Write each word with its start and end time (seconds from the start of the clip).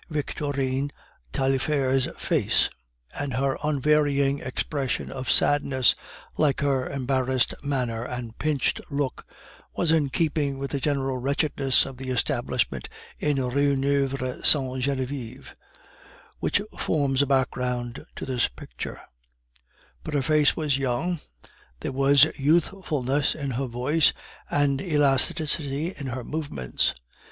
Victorine 0.09 0.89
Taillefer's 1.31 2.07
face; 2.19 2.71
and 3.19 3.35
her 3.35 3.55
unvarying 3.63 4.39
expression 4.39 5.11
of 5.11 5.29
sadness, 5.29 5.93
like 6.37 6.61
her 6.61 6.89
embarrassed 6.89 7.53
manner 7.63 8.03
and 8.03 8.35
pinched 8.39 8.81
look, 8.89 9.27
was 9.77 9.91
in 9.91 10.09
keeping 10.09 10.57
with 10.57 10.71
the 10.71 10.79
general 10.79 11.19
wretchedness 11.19 11.85
of 11.85 11.97
the 11.97 12.09
establishment 12.09 12.89
in 13.19 13.37
the 13.37 13.47
Rue 13.47 13.75
Nueve 13.75 14.43
Saint 14.43 14.81
Genevieve, 14.81 15.53
which 16.39 16.63
forms 16.79 17.21
a 17.21 17.27
background 17.27 18.03
to 18.15 18.25
this 18.25 18.47
picture; 18.47 19.01
but 20.03 20.15
her 20.15 20.23
face 20.23 20.55
was 20.57 20.79
young, 20.79 21.19
there 21.81 21.91
was 21.91 22.23
youthfulness 22.39 23.35
in 23.35 23.51
her 23.51 23.67
voice 23.67 24.13
and 24.49 24.81
elasticity 24.81 25.93
in 25.95 26.07
her 26.07 26.23
movements. 26.23 26.95